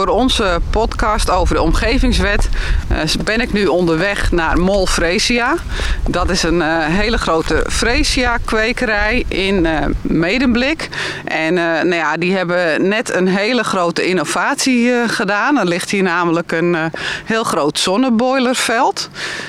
voor 0.00 0.08
onze 0.08 0.60
podcast 0.70 1.30
over 1.30 1.54
de 1.54 1.62
omgevingswet 1.62 2.48
uh, 2.92 2.98
ben 3.24 3.40
ik 3.40 3.52
nu 3.52 3.66
onderweg 3.66 4.32
naar 4.32 4.58
Mol 4.58 4.86
Fresia. 4.86 5.54
Dat 6.08 6.30
is 6.30 6.42
een 6.42 6.54
uh, 6.54 6.84
hele 6.86 7.18
grote 7.18 7.64
Fresia 7.68 8.36
kwekerij 8.44 9.24
in 9.28 9.64
uh, 9.64 9.78
Medemblik. 10.02 10.88
En 11.24 11.54
nou 11.54 11.94
ja, 11.94 12.16
die 12.16 12.36
hebben 12.36 12.88
net 12.88 13.14
een 13.14 13.28
hele 13.28 13.64
grote 13.64 14.06
innovatie 14.06 14.92
gedaan. 15.06 15.58
Er 15.58 15.66
ligt 15.66 15.90
hier 15.90 16.02
namelijk 16.02 16.52
een 16.52 16.76
heel 17.24 17.44
groot 17.44 17.78
zonneboilerveld. 17.78 19.08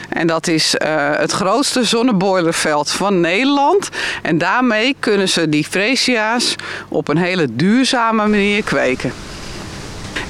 En 0.09 0.27
dat 0.27 0.47
is 0.47 0.75
het 1.17 1.31
grootste 1.31 1.83
zonneboilerveld 1.83 2.91
van 2.91 3.19
Nederland. 3.19 3.89
En 4.21 4.37
daarmee 4.37 4.95
kunnen 4.99 5.29
ze 5.29 5.49
die 5.49 5.65
Fresia's 5.69 6.55
op 6.87 7.07
een 7.07 7.17
hele 7.17 7.47
duurzame 7.55 8.27
manier 8.27 8.63
kweken. 8.63 9.30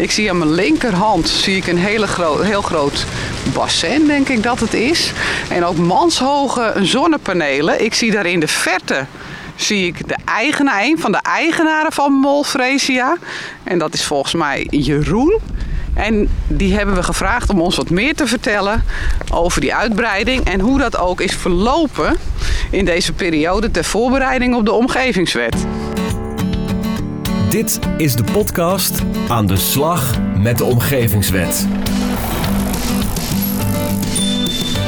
Ik 0.01 0.11
zie 0.11 0.29
aan 0.29 0.37
mijn 0.37 0.51
linkerhand 0.51 1.29
zie 1.29 1.55
ik 1.55 1.67
een 1.67 1.77
hele 1.77 2.07
groot, 2.07 2.43
heel 2.43 2.61
groot 2.61 3.05
bassin, 3.53 4.07
denk 4.07 4.29
ik 4.29 4.43
dat 4.43 4.59
het 4.59 4.73
is. 4.73 5.11
En 5.49 5.65
ook 5.65 5.77
manshoge 5.77 6.73
zonnepanelen. 6.81 7.83
Ik 7.83 7.93
zie 7.93 8.11
daar 8.11 8.25
in 8.25 8.39
de 8.39 8.47
verte 8.47 9.05
zie 9.55 9.87
ik 9.87 10.07
de 10.07 10.15
eigenaar, 10.25 10.83
een 10.83 10.99
van 10.99 11.11
de 11.11 11.21
eigenaren 11.21 11.91
van 11.91 12.13
Mol 12.13 12.43
Fresia. 12.43 13.17
En 13.63 13.79
dat 13.79 13.93
is 13.93 14.03
volgens 14.03 14.33
mij 14.33 14.67
Jeroen. 14.69 15.39
En 15.93 16.29
die 16.47 16.73
hebben 16.73 16.95
we 16.95 17.03
gevraagd 17.03 17.49
om 17.49 17.61
ons 17.61 17.75
wat 17.75 17.89
meer 17.89 18.15
te 18.15 18.27
vertellen 18.27 18.83
over 19.31 19.61
die 19.61 19.75
uitbreiding 19.75 20.43
en 20.45 20.59
hoe 20.59 20.79
dat 20.79 20.97
ook 20.97 21.21
is 21.21 21.35
verlopen 21.35 22.15
in 22.69 22.85
deze 22.85 23.13
periode 23.13 23.71
ter 23.71 23.83
voorbereiding 23.83 24.55
op 24.55 24.65
de 24.65 24.71
omgevingswet. 24.71 25.55
Dit 27.51 27.79
is 27.97 28.15
de 28.15 28.23
podcast 28.23 29.01
Aan 29.27 29.45
de 29.45 29.55
slag 29.55 30.19
met 30.37 30.57
de 30.57 30.63
omgevingswet. 30.63 31.67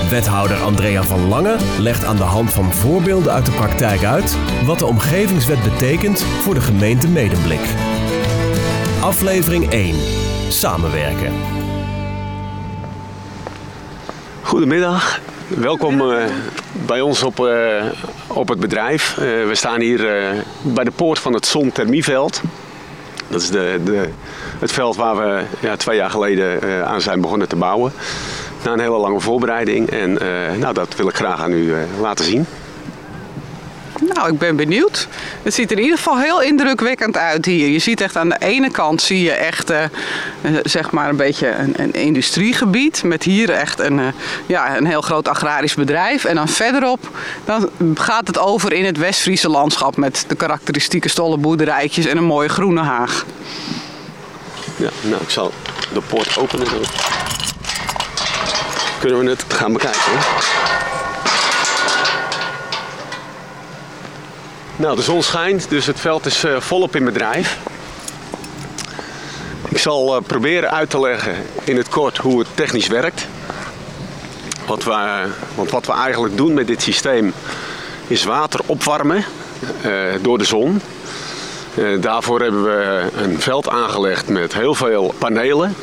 Wethouder 0.09 0.57
Andrea 0.57 1.03
van 1.03 1.27
Lange 1.27 1.55
legt 1.79 2.05
aan 2.05 2.15
de 2.15 2.23
hand 2.23 2.53
van 2.53 2.73
voorbeelden 2.73 3.33
uit 3.33 3.45
de 3.45 3.51
praktijk 3.51 4.03
uit 4.03 4.37
wat 4.65 4.79
de 4.79 4.85
omgevingswet 4.85 5.63
betekent 5.63 6.21
voor 6.21 6.53
de 6.53 6.61
gemeente 6.61 7.07
Medemblik. 7.07 7.61
Aflevering 9.01 9.69
1. 9.69 9.95
Samenwerken. 10.49 11.33
Goedemiddag, 14.41 15.19
welkom 15.47 16.01
uh, 16.01 16.23
bij 16.85 17.01
ons 17.01 17.23
op, 17.23 17.39
uh, 17.39 17.83
op 18.27 18.47
het 18.47 18.59
bedrijf. 18.59 19.17
Uh, 19.17 19.23
we 19.47 19.55
staan 19.55 19.79
hier 19.79 20.05
bij 20.63 20.83
de 20.83 20.91
poort 20.91 21.19
van 21.19 21.33
het 21.33 21.45
Zonthermieveld. 21.45 22.41
Dat 23.27 23.41
is 23.41 23.49
de, 23.49 23.79
de, 23.83 24.09
het 24.59 24.71
veld 24.71 24.95
waar 24.95 25.17
we 25.17 25.43
ja, 25.59 25.75
twee 25.75 25.97
jaar 25.97 26.09
geleden 26.09 26.85
aan 26.87 27.01
zijn 27.01 27.21
begonnen 27.21 27.47
te 27.47 27.55
bouwen. 27.55 27.91
Na 28.63 28.71
een 28.71 28.79
hele 28.79 28.97
lange 28.97 29.19
voorbereiding 29.19 29.89
en 29.89 30.13
nou, 30.59 30.73
dat 30.73 30.95
wil 30.95 31.07
ik 31.07 31.15
graag 31.15 31.41
aan 31.41 31.51
u 31.51 31.73
laten 31.99 32.25
zien. 32.25 32.45
Nou, 34.01 34.31
ik 34.31 34.37
ben 34.37 34.55
benieuwd. 34.55 35.07
Het 35.43 35.53
ziet 35.53 35.71
er 35.71 35.77
in 35.77 35.83
ieder 35.83 35.97
geval 35.97 36.19
heel 36.19 36.41
indrukwekkend 36.41 37.17
uit 37.17 37.45
hier. 37.45 37.67
Je 37.67 37.79
ziet 37.79 38.01
echt 38.01 38.15
aan 38.15 38.29
de 38.29 38.35
ene 38.39 38.71
kant 38.71 39.01
zie 39.01 39.23
je 39.23 39.31
echt 39.31 39.71
uh, 39.71 39.83
zeg 40.63 40.91
maar 40.91 41.09
een 41.09 41.15
beetje 41.15 41.49
een, 41.49 41.73
een, 41.77 41.93
industriegebied. 41.93 43.03
Met 43.03 43.23
hier 43.23 43.49
echt 43.49 43.79
een, 43.79 43.97
uh, 43.97 44.07
ja, 44.45 44.77
een 44.77 44.85
heel 44.85 45.01
groot 45.01 45.27
agrarisch 45.27 45.73
bedrijf. 45.73 46.25
En 46.25 46.35
dan 46.35 46.47
verderop 46.47 47.09
dan 47.45 47.69
gaat 47.95 48.27
het 48.27 48.39
over 48.39 48.73
in 48.73 48.85
het 48.85 48.97
West-Friese 48.97 49.49
landschap. 49.49 49.97
Met 49.97 50.25
de 50.27 50.35
karakteristieke 50.35 51.09
stollenboerderijtjes 51.09 52.05
en 52.05 52.17
een 52.17 52.23
mooie 52.23 52.49
groene 52.49 52.81
haag. 52.81 53.25
Ja, 54.75 54.89
nou 55.01 55.21
ik 55.21 55.29
zal 55.29 55.51
de 55.93 56.01
poort 56.01 56.37
openen. 56.37 56.67
Kunnen 58.99 59.19
we 59.19 59.29
het 59.29 59.45
gaan 59.47 59.73
bekijken. 59.73 60.11
Nou, 64.75 64.95
de 64.95 65.01
zon 65.01 65.23
schijnt, 65.23 65.69
dus 65.69 65.85
het 65.85 65.99
veld 65.99 66.25
is 66.25 66.43
uh, 66.43 66.59
volop 66.59 66.95
in 66.95 67.05
bedrijf. 67.05 67.57
Ik 69.69 69.77
zal 69.77 70.15
uh, 70.15 70.21
proberen 70.27 70.71
uit 70.71 70.89
te 70.89 70.99
leggen 70.99 71.35
in 71.63 71.77
het 71.77 71.89
kort 71.89 72.17
hoe 72.17 72.39
het 72.39 72.47
technisch 72.53 72.87
werkt. 72.87 73.27
Wat 74.67 74.83
we, 74.83 75.23
want 75.55 75.71
wat 75.71 75.85
we 75.85 75.91
eigenlijk 75.91 76.37
doen 76.37 76.53
met 76.53 76.67
dit 76.67 76.81
systeem 76.81 77.33
is 78.07 78.23
water 78.23 78.59
opwarmen 78.65 79.25
door 80.21 80.37
de 80.37 80.43
zon. 80.43 80.81
daarvoor 81.99 82.41
hebben 82.41 82.63
we 82.63 83.09
een 83.17 83.41
veld 83.41 83.69
aangelegd 83.69 84.27
met 84.27 84.53
heel 84.53 84.75
veel 84.75 85.13
panelen. 85.17 85.75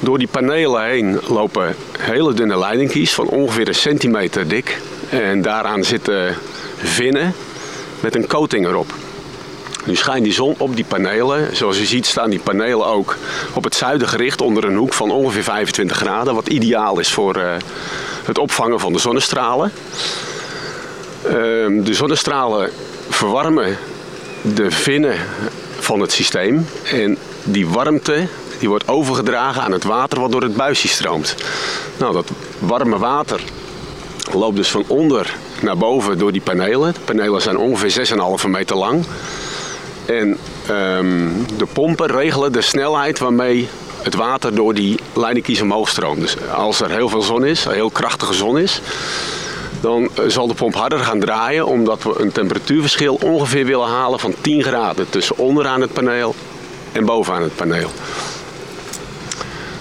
Door 0.00 0.18
die 0.18 0.28
panelen 0.28 0.84
heen 0.84 1.20
lopen 1.28 1.76
hele 1.98 2.34
dunne 2.34 2.58
leidingkies 2.58 3.14
van 3.14 3.26
ongeveer 3.26 3.68
een 3.68 3.74
centimeter 3.74 4.48
dik. 4.48 4.80
En 5.08 5.42
daaraan 5.42 5.84
zitten 5.84 6.36
vinnen 6.76 7.34
met 8.00 8.14
een 8.14 8.26
coating 8.26 8.66
erop. 8.66 8.94
Nu 9.84 9.96
schijnt 9.96 10.24
die 10.24 10.32
zon 10.32 10.54
op 10.58 10.76
die 10.76 10.84
panelen. 10.84 11.56
Zoals 11.56 11.78
u 11.78 11.84
ziet 11.84 12.06
staan 12.06 12.30
die 12.30 12.40
panelen 12.40 12.86
ook 12.86 13.16
op 13.52 13.64
het 13.64 13.74
zuiden 13.74 14.08
gericht 14.08 14.40
onder 14.40 14.64
een 14.64 14.76
hoek 14.76 14.92
van 14.92 15.10
ongeveer 15.10 15.42
25 15.42 15.96
graden. 15.96 16.34
Wat 16.34 16.48
ideaal 16.48 16.98
is 16.98 17.12
voor 17.12 17.36
uh, 17.36 17.52
het 18.24 18.38
opvangen 18.38 18.80
van 18.80 18.92
de 18.92 18.98
zonnestralen. 18.98 19.72
Uh, 21.26 21.32
de 21.84 21.94
zonnestralen 21.94 22.70
verwarmen 23.08 23.76
de 24.42 24.70
vinnen 24.70 25.18
van 25.78 26.00
het 26.00 26.12
systeem. 26.12 26.66
En 26.92 27.18
die 27.42 27.68
warmte 27.68 28.26
die 28.58 28.68
wordt 28.68 28.88
overgedragen 28.88 29.62
aan 29.62 29.72
het 29.72 29.84
water 29.84 30.20
wat 30.20 30.32
door 30.32 30.42
het 30.42 30.56
buisje 30.56 30.88
stroomt. 30.88 31.34
Nou, 31.96 32.12
dat 32.12 32.30
warme 32.58 32.98
water 32.98 33.40
loopt 34.32 34.56
dus 34.56 34.70
van 34.70 34.84
onder 34.86 35.34
naar 35.62 35.76
boven 35.76 36.18
door 36.18 36.32
die 36.32 36.40
panelen. 36.40 36.92
De 36.92 37.00
panelen 37.00 37.42
zijn 37.42 37.56
ongeveer 37.56 38.08
6,5 38.44 38.48
meter 38.48 38.76
lang. 38.76 39.04
En 40.06 40.38
um, 40.70 41.46
de 41.56 41.66
pompen 41.72 42.06
regelen 42.06 42.52
de 42.52 42.60
snelheid 42.60 43.18
waarmee 43.18 43.68
het 44.02 44.14
water 44.14 44.54
door 44.54 44.74
die 44.74 44.98
leidingkies 45.12 45.60
omhoog 45.60 45.88
stroomt. 45.88 46.20
Dus 46.20 46.36
als 46.54 46.80
er 46.80 46.90
heel 46.90 47.08
veel 47.08 47.22
zon 47.22 47.44
is, 47.44 47.64
heel 47.64 47.90
krachtige 47.90 48.34
zon 48.34 48.58
is, 48.58 48.80
dan 49.80 50.10
zal 50.26 50.46
de 50.46 50.54
pomp 50.54 50.74
harder 50.74 50.98
gaan 50.98 51.20
draaien 51.20 51.66
omdat 51.66 52.02
we 52.02 52.14
een 52.18 52.32
temperatuurverschil 52.32 53.18
ongeveer 53.22 53.66
willen 53.66 53.88
halen 53.88 54.18
van 54.18 54.34
10 54.40 54.62
graden 54.62 55.10
tussen 55.10 55.38
onderaan 55.38 55.80
het 55.80 55.92
paneel 55.92 56.34
en 56.92 57.04
bovenaan 57.04 57.42
het 57.42 57.56
paneel. 57.56 57.90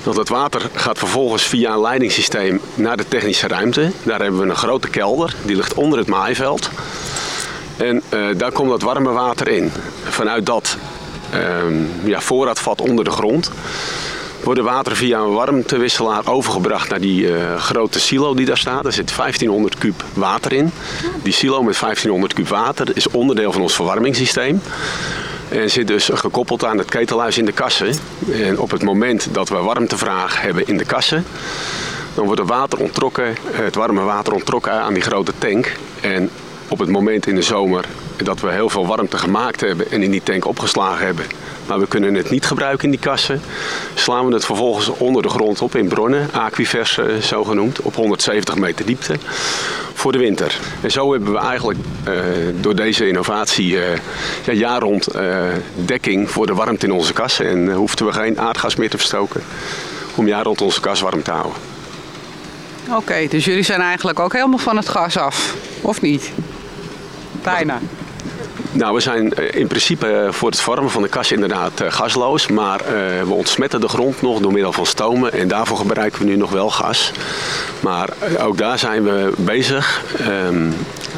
Dat 0.04 0.16
het 0.16 0.30
water 0.30 0.70
gaat 0.74 0.98
vervolgens 0.98 1.44
via 1.44 1.74
een 1.74 1.82
leidingssysteem 1.82 2.62
naar 2.76 2.98
de 2.98 3.08
technische 3.08 3.48
ruimte. 3.48 3.92
Daar 4.04 4.22
hebben 4.22 4.40
we 4.40 4.50
een 4.50 4.56
grote 4.56 4.90
kelder, 4.90 5.36
die 5.46 5.56
ligt 5.56 5.74
onder 5.74 6.00
het 6.00 6.08
maaiveld. 6.08 6.70
En 7.78 8.02
uh, 8.14 8.28
daar 8.38 8.52
komt 8.52 8.70
dat 8.70 8.82
warme 8.82 9.12
water 9.12 9.48
in. 9.48 9.72
Vanuit 10.04 10.46
dat 10.46 10.78
uh, 11.34 11.40
ja, 12.04 12.22
voorraadvat 12.22 12.82
onder 12.82 13.06
de 13.06 13.12
grond 13.12 13.52
wordt 14.44 14.60
water 14.62 14.96
via 14.96 15.20
een 15.20 15.34
warmtewisselaar 15.34 16.28
overgebracht 16.28 16.90
naar 16.90 17.00
die 17.00 17.22
uh, 17.22 17.56
grote 17.56 18.00
silo 18.00 18.34
die 18.34 18.46
daar 18.46 18.58
staat. 18.58 18.86
Er 18.86 18.94
zit 18.94 19.16
1500 19.16 19.78
kub 19.78 20.04
water 20.14 20.54
in. 20.54 20.72
Die 21.24 21.34
silo 21.34 21.64
met 21.64 21.80
1500 21.80 22.34
kub 22.34 22.48
water 22.48 22.88
is 22.94 23.10
onderdeel 23.10 23.52
van 23.52 23.62
ons 23.62 23.76
verwarmingssysteem. 23.76 24.62
En 25.50 25.70
zit 25.70 25.88
dus 25.88 26.10
gekoppeld 26.14 26.66
aan 26.66 26.78
het 26.78 26.90
ketelhuis 26.90 27.38
in 27.38 27.46
de 27.46 27.52
kassen. 27.52 27.94
En 28.32 28.60
op 28.60 28.72
het 28.72 28.84
moment 28.84 29.28
dat 29.32 29.50
we 29.50 29.56
warmtevraag 29.56 30.42
hebben 30.42 30.68
in 30.68 30.78
de 30.78 30.86
kassen, 30.86 31.26
dan 32.14 32.26
wordt 32.26 32.40
het 32.40 32.50
water 32.50 32.80
onttrokken, 32.80 33.36
het 33.52 33.76
warme 33.76 34.02
water 34.02 34.34
onttrokken 34.34 34.72
aan 34.72 34.94
die 34.94 35.04
grote 35.04 35.34
tank. 35.38 35.72
En 36.02 36.30
op 36.68 36.80
het 36.80 36.90
moment 36.90 37.28
in 37.28 37.36
de 37.36 37.42
zomer 37.42 37.86
dat 38.18 38.40
we 38.40 38.52
heel 38.52 38.70
veel 38.70 38.88
warmte 38.88 39.18
gemaakt 39.18 39.62
hebben 39.62 39.92
en 39.92 40.04
in 40.04 40.12
die 40.12 40.24
tank 40.24 40.46
opgeslagen 40.46 41.06
hebben, 41.06 41.26
maar 41.70 41.80
we 41.80 41.88
kunnen 41.88 42.14
het 42.14 42.30
niet 42.30 42.46
gebruiken 42.46 42.84
in 42.84 42.92
die 42.92 43.00
kassen, 43.00 43.42
slaan 43.94 44.28
we 44.28 44.34
het 44.34 44.46
vervolgens 44.46 44.90
onder 44.90 45.22
de 45.22 45.30
grond 45.30 45.62
op 45.62 45.76
in 45.76 45.88
bronnen, 45.88 46.30
aquifers 46.32 46.98
uh, 46.98 47.16
zo 47.16 47.44
genoemd, 47.44 47.82
op 47.82 47.96
170 47.96 48.56
meter 48.56 48.86
diepte 48.86 49.16
voor 49.94 50.12
de 50.12 50.18
winter. 50.18 50.60
En 50.82 50.92
zo 50.92 51.12
hebben 51.12 51.32
we 51.32 51.38
eigenlijk 51.40 51.80
uh, 52.08 52.14
door 52.62 52.76
deze 52.76 53.08
innovatie 53.08 53.72
uh, 53.72 53.82
ja, 54.46 54.54
jaar 54.54 54.82
rond 54.82 55.08
dekking 55.86 56.30
voor 56.30 56.46
de 56.46 56.54
warmte 56.54 56.86
in 56.86 56.92
onze 56.92 57.14
kassen 57.14 57.48
en 57.48 57.74
hoefden 57.74 58.06
we 58.06 58.12
geen 58.12 58.40
aardgas 58.40 58.76
meer 58.76 58.90
te 58.90 58.98
verstoken 58.98 59.42
om 60.16 60.28
jaar 60.28 60.44
rond 60.44 60.62
onze 60.62 60.80
kas 60.82 61.02
warm 61.02 61.24
te 61.24 61.32
houden. 61.32 61.62
Oké, 62.92 63.28
dus 63.28 63.46
jullie 63.46 63.64
zijn 63.64 63.82
eigenlijk 63.82 64.20
ook 64.20 64.34
helemaal 64.34 64.58
van 64.58 64.78
het 64.78 64.90
gas 64.90 65.18
af, 65.18 65.56
of 65.82 66.02
niet? 66.02 66.32
Bijna. 67.44 67.80
Nou, 68.72 68.94
we 68.94 69.00
zijn 69.00 69.34
in 69.52 69.68
principe 69.68 70.28
voor 70.32 70.50
het 70.50 70.60
vormen 70.60 70.92
van 70.92 71.02
de 71.02 71.08
kas 71.08 71.32
inderdaad 71.32 71.84
gasloos. 71.88 72.48
Maar 72.48 72.82
we 73.28 73.34
ontsmetten 73.34 73.82
de 73.82 73.88
grond 73.88 74.22
nog 74.22 74.40
door 74.40 74.54
middel 74.54 74.74
van 74.74 74.86
stomen. 74.86 75.34
En 75.34 75.48
daarvoor 75.48 75.78
gebruiken 75.78 76.20
we 76.20 76.26
nu 76.26 76.36
nog 76.36 76.52
wel 76.52 76.70
gas. 76.70 77.12
Maar 77.80 78.10
ook 78.40 78.58
daar 78.58 78.80
zijn 78.80 79.04
we 79.04 79.32
bezig. 79.38 80.02
Um, 80.48 80.74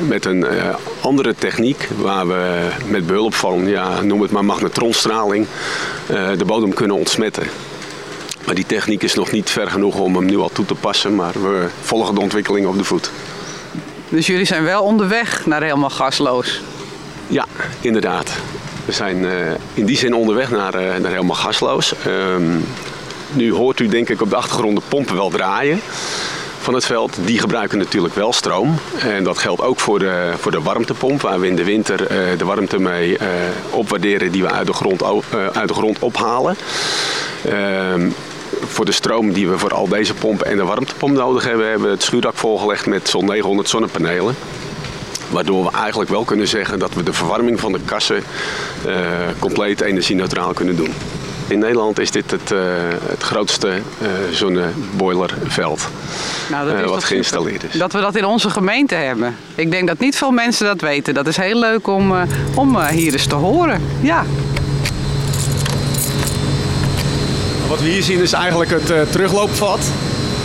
met 0.07 0.25
een 0.25 0.45
andere 1.01 1.35
techniek 1.35 1.89
waar 1.97 2.27
we 2.27 2.67
met 2.85 3.07
behulp 3.07 3.33
van, 3.33 3.67
ja, 3.67 4.01
noem 4.01 4.21
het 4.21 4.31
maar 4.31 4.45
magnetronstraling, 4.45 5.47
de 6.37 6.45
bodem 6.45 6.73
kunnen 6.73 6.97
ontsmetten. 6.97 7.43
Maar 8.45 8.55
die 8.55 8.65
techniek 8.65 9.03
is 9.03 9.13
nog 9.13 9.31
niet 9.31 9.49
ver 9.49 9.69
genoeg 9.69 9.99
om 9.99 10.15
hem 10.15 10.25
nu 10.25 10.37
al 10.37 10.49
toe 10.53 10.65
te 10.65 10.75
passen, 10.75 11.15
maar 11.15 11.33
we 11.33 11.67
volgen 11.81 12.15
de 12.15 12.21
ontwikkeling 12.21 12.67
op 12.67 12.77
de 12.77 12.83
voet. 12.83 13.11
Dus 14.09 14.27
jullie 14.27 14.45
zijn 14.45 14.63
wel 14.63 14.83
onderweg 14.83 15.45
naar 15.45 15.61
helemaal 15.61 15.89
gasloos? 15.89 16.61
Ja, 17.31 17.45
inderdaad. 17.81 18.31
We 18.85 18.91
zijn 18.91 19.25
in 19.73 19.85
die 19.85 19.97
zin 19.97 20.13
onderweg 20.13 20.51
naar, 20.51 20.73
naar 20.73 21.11
helemaal 21.11 21.35
gasloos. 21.35 21.93
Ehm, 22.05 22.57
nu 23.33 23.53
hoort 23.53 23.79
u 23.79 23.87
denk 23.87 24.09
ik 24.09 24.21
op 24.21 24.29
de 24.29 24.35
achtergrond 24.35 24.75
de 24.75 24.83
pompen 24.87 25.15
wel 25.15 25.29
draaien 25.29 25.79
van 26.59 26.73
het 26.73 26.85
veld. 26.85 27.17
Die 27.25 27.39
gebruiken 27.39 27.77
natuurlijk 27.77 28.15
wel 28.15 28.33
stroom. 28.33 28.75
En 28.99 29.23
dat 29.23 29.37
geldt 29.37 29.61
ook 29.61 29.79
voor 29.79 29.99
de, 29.99 30.31
voor 30.39 30.51
de 30.51 30.61
warmtepomp, 30.61 31.21
waar 31.21 31.39
we 31.39 31.47
in 31.47 31.55
de 31.55 31.63
winter 31.63 32.01
uh, 32.01 32.37
de 32.37 32.45
warmte 32.45 32.79
mee 32.79 33.17
opwaarderen 33.69 34.31
die 34.31 34.41
we 34.41 34.51
uit 34.51 34.67
de 34.67 34.73
grond, 34.73 35.03
uit 35.53 35.67
de 35.67 35.73
grond 35.73 35.99
ophalen. 35.99 36.55
Ehm, 37.45 38.09
voor 38.59 38.85
de 38.85 38.91
stroom 38.91 39.33
die 39.33 39.49
we 39.49 39.57
voor 39.57 39.73
al 39.73 39.87
deze 39.87 40.13
pompen 40.13 40.45
en 40.45 40.57
de 40.57 40.63
warmtepomp 40.63 41.15
nodig 41.15 41.43
hebben, 41.43 41.69
hebben 41.69 41.87
we 41.87 41.93
het 41.93 42.03
schuurdak 42.03 42.35
volgelegd 42.35 42.85
met 42.85 43.09
zo'n 43.09 43.25
900 43.25 43.69
zonnepanelen. 43.69 44.35
Waardoor 45.31 45.63
we 45.63 45.71
eigenlijk 45.71 46.09
wel 46.09 46.23
kunnen 46.23 46.47
zeggen 46.47 46.79
dat 46.79 46.93
we 46.93 47.03
de 47.03 47.13
verwarming 47.13 47.59
van 47.59 47.71
de 47.71 47.79
kassen 47.85 48.23
compleet 49.39 49.81
energie-neutraal 49.81 50.53
kunnen 50.53 50.75
doen. 50.75 50.93
In 51.51 51.59
Nederland 51.59 51.99
is 51.99 52.11
dit 52.11 52.31
het, 52.31 52.51
uh, 52.51 52.59
het 53.09 53.23
grootste 53.23 53.67
uh, 53.67 54.07
zonneboilerveld 54.31 55.87
nou, 56.49 56.67
dat 56.67 56.75
is 56.75 56.81
uh, 56.81 56.87
wat 56.87 57.03
geïnstalleerd 57.03 57.63
is. 57.63 57.79
Dat 57.79 57.93
we 57.93 57.99
dat 57.99 58.15
in 58.15 58.25
onze 58.25 58.49
gemeente 58.49 58.95
hebben. 58.95 59.35
Ik 59.55 59.71
denk 59.71 59.87
dat 59.87 59.99
niet 59.99 60.15
veel 60.15 60.31
mensen 60.31 60.65
dat 60.65 60.81
weten. 60.81 61.13
Dat 61.13 61.27
is 61.27 61.37
heel 61.37 61.59
leuk 61.59 61.87
om, 61.87 62.13
om 62.55 62.79
hier 62.79 63.13
eens 63.13 63.25
te 63.25 63.35
horen. 63.35 63.81
Ja. 64.01 64.25
Wat 67.67 67.79
we 67.79 67.89
hier 67.89 68.03
zien 68.03 68.21
is 68.21 68.33
eigenlijk 68.33 68.71
het 68.71 69.11
terugloopvat. 69.11 69.79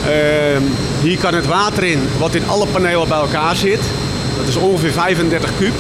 Ehm, 0.06 0.62
hier 1.02 1.18
kan 1.18 1.34
het 1.34 1.46
water 1.46 1.84
in 1.84 2.08
wat 2.18 2.34
in 2.34 2.48
alle 2.48 2.66
panelen 2.66 3.08
bij 3.08 3.18
elkaar 3.18 3.56
zit. 3.56 3.80
Dat 4.36 4.48
is 4.48 4.56
ongeveer 4.56 4.92
35 4.92 5.50
kub. 5.58 5.72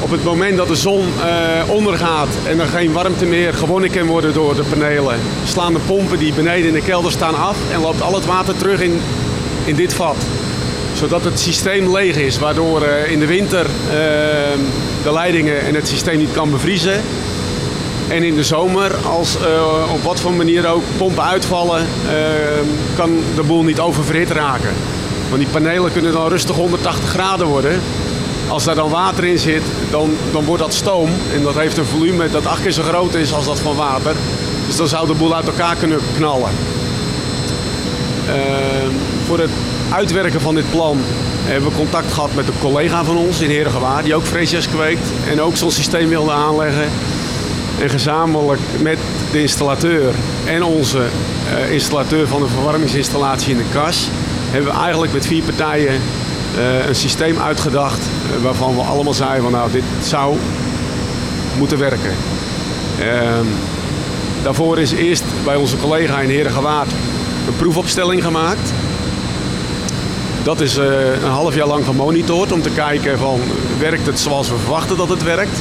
Op 0.00 0.10
het 0.10 0.24
moment 0.24 0.56
dat 0.56 0.68
de 0.68 0.76
zon 0.76 1.00
uh, 1.00 1.74
ondergaat 1.74 2.28
en 2.46 2.60
er 2.60 2.66
geen 2.66 2.92
warmte 2.92 3.24
meer 3.24 3.54
gewonnen 3.54 3.90
kan 3.90 4.06
worden 4.06 4.32
door 4.32 4.54
de 4.54 4.62
panelen, 4.62 5.20
slaan 5.44 5.72
de 5.72 5.80
pompen 5.86 6.18
die 6.18 6.32
beneden 6.32 6.66
in 6.66 6.72
de 6.72 6.82
kelder 6.82 7.10
staan 7.10 7.34
af 7.34 7.56
en 7.72 7.80
loopt 7.80 8.02
al 8.02 8.14
het 8.14 8.26
water 8.26 8.56
terug 8.56 8.80
in, 8.80 9.00
in 9.64 9.74
dit 9.74 9.94
vat. 9.94 10.16
Zodat 10.94 11.24
het 11.24 11.40
systeem 11.40 11.96
leeg 11.96 12.16
is, 12.16 12.38
waardoor 12.38 12.82
uh, 12.82 13.10
in 13.10 13.18
de 13.18 13.26
winter 13.26 13.66
uh, 13.66 13.92
de 15.02 15.12
leidingen 15.12 15.60
en 15.60 15.74
het 15.74 15.88
systeem 15.88 16.18
niet 16.18 16.32
kan 16.32 16.50
bevriezen. 16.50 17.00
En 18.08 18.22
in 18.22 18.34
de 18.34 18.44
zomer, 18.44 18.96
als 18.96 19.36
op 19.92 20.02
wat 20.02 20.20
voor 20.20 20.32
manier 20.32 20.68
ook 20.68 20.82
pompen 20.96 21.24
uitvallen, 21.24 21.86
kan 22.96 23.10
de 23.34 23.42
boel 23.42 23.62
niet 23.62 23.80
oververhit 23.80 24.30
raken. 24.30 24.74
Want 25.30 25.42
die 25.42 25.50
panelen 25.52 25.92
kunnen 25.92 26.12
dan 26.12 26.28
rustig 26.28 26.56
180 26.56 27.08
graden 27.08 27.46
worden. 27.46 27.80
Als 28.48 28.64
daar 28.64 28.74
dan 28.74 28.90
water 28.90 29.24
in 29.24 29.38
zit, 29.38 29.62
dan, 29.90 30.10
dan 30.32 30.44
wordt 30.44 30.62
dat 30.62 30.74
stoom. 30.74 31.10
En 31.34 31.42
dat 31.42 31.54
heeft 31.54 31.76
een 31.76 31.84
volume 31.84 32.30
dat 32.30 32.46
acht 32.46 32.62
keer 32.62 32.72
zo 32.72 32.82
groot 32.82 33.14
is 33.14 33.32
als 33.32 33.44
dat 33.44 33.60
van 33.60 33.76
water. 33.76 34.14
Dus 34.66 34.76
dan 34.76 34.88
zou 34.88 35.06
de 35.06 35.14
boel 35.14 35.34
uit 35.34 35.46
elkaar 35.46 35.76
kunnen 35.76 35.98
knallen. 36.16 36.50
Uh, 38.26 38.34
voor 39.26 39.38
het 39.38 39.50
uitwerken 39.92 40.40
van 40.40 40.54
dit 40.54 40.70
plan 40.70 40.98
hebben 41.44 41.70
we 41.70 41.76
contact 41.76 42.12
gehad 42.12 42.34
met 42.34 42.46
een 42.46 42.58
collega 42.60 43.04
van 43.04 43.16
ons 43.16 43.40
in 43.40 43.50
Herengewaard. 43.50 44.04
Die 44.04 44.14
ook 44.14 44.24
freesias 44.24 44.68
kweekt 44.68 45.08
en 45.30 45.40
ook 45.40 45.56
zo'n 45.56 45.70
systeem 45.70 46.08
wilde 46.08 46.30
aanleggen. 46.30 46.88
En 47.80 47.90
gezamenlijk 47.90 48.60
met 48.82 48.98
de 49.32 49.40
installateur 49.40 50.14
en 50.46 50.62
onze 50.62 50.98
uh, 50.98 51.72
installateur 51.72 52.28
van 52.28 52.40
de 52.40 52.48
verwarmingsinstallatie 52.48 53.50
in 53.50 53.56
de 53.56 53.68
kas... 53.72 54.08
hebben 54.50 54.72
we 54.72 54.78
eigenlijk 54.78 55.12
met 55.12 55.26
vier 55.26 55.42
partijen 55.42 56.00
uh, 56.58 56.86
een 56.86 56.94
systeem 56.94 57.38
uitgedacht 57.38 57.98
uh, 57.98 58.42
waarvan 58.42 58.74
we 58.74 58.82
allemaal 58.82 59.14
zeiden 59.14 59.42
van 59.42 59.52
nou 59.52 59.72
dit 59.72 59.84
zou 60.02 60.36
moeten 61.58 61.78
werken. 61.78 62.14
Uh, 63.00 63.06
daarvoor 64.42 64.78
is 64.78 64.92
eerst 64.92 65.24
bij 65.44 65.56
onze 65.56 65.76
collega 65.76 66.20
in 66.20 66.30
Herengewaard 66.30 66.90
een 67.46 67.56
proefopstelling 67.56 68.22
gemaakt. 68.22 68.72
Dat 70.42 70.60
is 70.60 70.76
eh, 70.76 71.22
een 71.22 71.30
half 71.30 71.54
jaar 71.54 71.66
lang 71.66 71.84
gemonitord 71.84 72.52
om 72.52 72.62
te 72.62 72.70
kijken 72.70 73.18
van 73.18 73.40
werkt 73.78 74.06
het 74.06 74.20
zoals 74.20 74.48
we 74.48 74.56
verwachten 74.56 74.96
dat 74.96 75.08
het 75.08 75.22
werkt. 75.22 75.60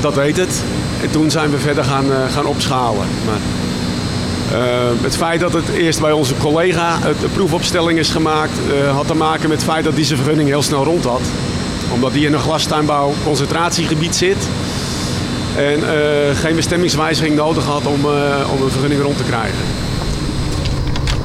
Dat 0.00 0.14
weet 0.14 0.36
het. 0.36 0.62
En 1.02 1.10
toen 1.10 1.30
zijn 1.30 1.50
we 1.50 1.58
verder 1.58 1.84
gaan, 1.84 2.06
gaan 2.30 2.46
opschalen. 2.46 3.06
Maar 3.26 3.40
het 5.02 5.16
feit 5.16 5.40
dat 5.40 5.52
het 5.52 5.68
eerst 5.68 6.00
bij 6.00 6.12
onze 6.12 6.34
collega 6.36 6.98
de 7.20 7.28
proefopstelling 7.32 7.98
is 7.98 8.10
gemaakt, 8.10 8.52
uh, 8.72 8.94
had 8.94 9.06
te 9.06 9.14
maken 9.14 9.48
met 9.48 9.62
het 9.62 9.70
feit 9.70 9.84
dat 9.84 9.96
die 9.96 10.04
zijn 10.04 10.18
vergunning 10.18 10.48
heel 10.48 10.62
snel 10.62 10.84
rond 10.84 11.04
had. 11.04 11.20
Omdat 11.92 12.12
die 12.12 12.26
in 12.26 12.32
een 12.32 12.40
glastuinbouw 12.40 13.12
concentratiegebied 13.24 14.16
zit. 14.16 14.36
En 15.56 15.78
uh, 15.78 16.36
geen 16.36 16.56
bestemmingswijziging 16.56 17.36
nodig 17.36 17.64
had 17.64 17.86
om, 17.86 18.04
om 18.52 18.62
een 18.62 18.70
vergunning 18.70 19.02
rond 19.02 19.16
te 19.16 19.24
krijgen. 19.24 19.64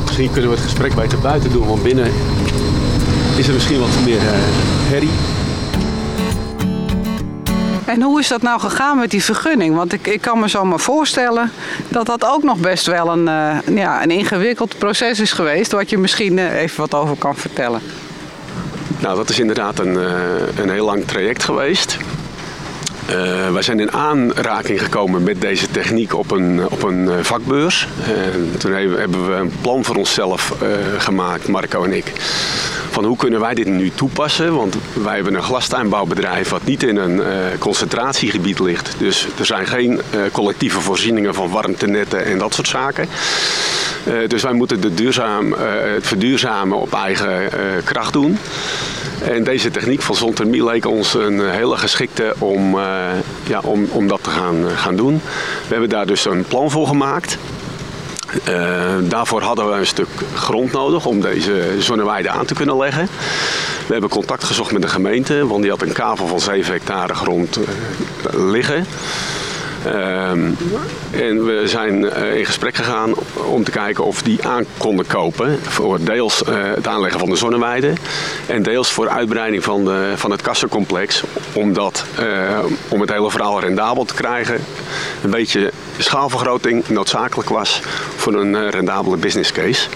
Misschien 0.03 0.31
kunnen 0.31 0.50
we 0.50 0.56
het 0.56 0.65
gesprek 0.65 0.95
beter 0.95 1.19
buiten 1.19 1.51
doen, 1.51 1.68
want 1.68 1.83
binnen 1.83 2.12
is 3.35 3.47
er 3.47 3.53
misschien 3.53 3.79
wat 3.79 3.89
meer 4.06 4.19
herrie. 4.89 5.37
En 7.88 8.01
hoe 8.01 8.19
is 8.19 8.28
dat 8.28 8.42
nou 8.42 8.60
gegaan 8.60 8.98
met 8.98 9.12
die 9.12 9.24
vergunning? 9.24 9.75
Want 9.75 9.94
ik, 9.94 10.07
ik 10.07 10.22
kan 10.22 10.39
me 10.39 10.50
zo 10.50 10.66
maar 10.66 10.80
voorstellen 10.80 11.51
dat 11.88 12.06
dat 12.06 12.25
ook 12.25 12.44
nog 12.44 12.57
best 12.57 12.86
wel 12.86 13.12
een, 13.12 13.28
uh, 13.28 13.75
ja, 13.78 14.04
een 14.04 14.12
ingewikkeld 14.12 14.78
proces 14.78 15.19
is 15.19 15.31
geweest, 15.31 15.72
wat 15.72 15.89
je 15.89 15.98
misschien 15.98 16.38
uh, 16.38 16.62
even 16.62 16.80
wat 16.80 16.94
over 16.94 17.16
kan 17.18 17.36
vertellen. 17.36 17.81
Nou, 19.00 19.16
dat 19.16 19.30
is 19.30 19.39
inderdaad 19.39 19.80
een, 19.80 19.94
uh, 19.94 20.10
een 20.56 20.69
heel 20.69 20.86
lang 20.86 21.06
traject 21.06 21.44
geweest. 21.44 21.98
Uh, 23.10 23.51
wij 23.51 23.62
zijn 23.62 23.80
in 23.80 23.92
aanraking 23.92 24.81
gekomen 24.81 25.24
met 25.24 25.42
deze 25.42 25.72
techniek 25.72 26.13
op 26.13 26.31
een, 26.31 26.69
op 26.69 26.84
een 26.84 27.25
vakbeurs. 27.25 27.88
Toen 28.57 28.72
hebben 28.72 29.30
we 29.30 29.36
een 29.36 29.51
plan 29.62 29.84
voor 29.84 29.95
onszelf 29.95 30.54
gemaakt, 30.98 31.48
Marco 31.48 31.84
en 31.84 31.94
ik 31.94 32.13
van 32.97 33.05
hoe 33.05 33.17
kunnen 33.17 33.39
wij 33.39 33.53
dit 33.53 33.67
nu 33.67 33.91
toepassen. 33.95 34.55
Want 34.55 34.75
wij 34.94 35.15
hebben 35.15 35.33
een 35.33 35.44
glastuinbouwbedrijf 35.44 36.49
wat 36.49 36.65
niet 36.65 36.83
in 36.83 36.97
een 36.97 37.17
uh, 37.17 37.25
concentratiegebied 37.59 38.59
ligt. 38.59 38.95
Dus 38.97 39.27
er 39.39 39.45
zijn 39.45 39.67
geen 39.67 39.91
uh, 39.91 40.21
collectieve 40.31 40.81
voorzieningen 40.81 41.33
van 41.33 41.49
warmtenetten 41.49 42.25
en 42.25 42.38
dat 42.38 42.53
soort 42.53 42.67
zaken. 42.67 43.07
Uh, 44.07 44.27
dus 44.27 44.41
wij 44.41 44.53
moeten 44.53 44.81
de 44.81 44.93
duurzaam, 44.93 45.53
het 45.93 46.07
verduurzamen 46.07 46.79
op 46.79 46.93
eigen 46.93 47.50
kracht 47.83 48.13
doen. 48.13 48.38
En 49.24 49.43
deze 49.43 49.72
techniek 49.72 50.01
van 50.01 50.15
zonthermie 50.15 50.63
leek 50.63 50.86
ons 50.86 51.13
een 51.13 51.50
hele 51.50 51.77
geschikte 51.77 52.33
om, 52.38 52.77
ja, 53.43 53.60
om, 53.63 53.88
om 53.91 54.07
dat 54.07 54.24
te 54.24 54.29
gaan, 54.29 54.55
gaan 54.75 54.95
doen. 54.95 55.22
We 55.67 55.69
hebben 55.69 55.89
daar 55.89 56.05
dus 56.05 56.25
een 56.25 56.45
plan 56.48 56.72
voor 56.72 56.88
gemaakt. 56.88 57.38
Uh, 58.50 59.10
daarvoor 59.10 59.41
hadden 59.41 59.70
we 59.70 59.75
een 59.75 59.88
stuk 59.88 60.08
grond 60.36 60.72
nodig 60.72 61.06
om 61.06 61.22
deze 61.22 61.75
zonneweide 61.79 62.29
aan 62.29 62.46
te 62.46 62.53
kunnen 62.53 62.77
leggen. 62.77 63.08
We 63.88 63.91
hebben 63.91 64.10
contact 64.10 64.44
gezocht 64.44 64.72
met 64.72 64.82
de 64.82 64.88
gemeente, 64.88 65.48
want 65.48 65.62
die 65.62 65.72
had 65.72 65.82
een 65.82 65.91
kavel 65.91 66.27
van 66.27 66.39
7 66.39 66.74
hectare 66.74 67.13
grond 67.13 67.58
uh, 67.58 67.65
liggen. 68.51 68.86
Um, 69.86 70.57
en 71.12 71.46
we 71.46 71.62
zijn 71.65 72.03
uh, 72.03 72.38
in 72.38 72.46
gesprek 72.46 72.75
gegaan 72.75 73.13
om 73.46 73.63
te 73.63 73.72
kijken 73.72 74.03
of 74.03 74.22
die 74.22 74.48
aan 74.48 74.65
konden 74.77 75.07
kopen 75.07 75.60
voor 75.62 76.03
deels 76.03 76.43
uh, 76.50 76.55
het 76.75 76.88
aanleggen 76.88 77.19
van 77.19 77.29
de 77.29 77.36
zonneweide 77.36 77.93
en 78.46 78.63
deels 78.63 78.91
voor 78.91 79.10
uitbreiding 79.10 79.63
van, 79.63 79.89
van 80.15 80.31
het 80.31 80.41
kassencomplex. 80.41 81.24
Omdat, 81.53 82.05
uh, 82.19 82.60
om 82.88 83.01
het 83.01 83.10
hele 83.10 83.31
verhaal 83.31 83.60
rendabel 83.60 84.05
te 84.05 84.13
krijgen, 84.13 84.60
een 85.24 85.29
beetje 85.29 85.72
schaalvergroting 85.98 86.88
noodzakelijk 86.88 87.50
was 87.50 87.81
voor 88.15 88.34
een 88.34 88.69
rendabele 88.69 89.17
business 89.17 89.51
case. 89.51 89.88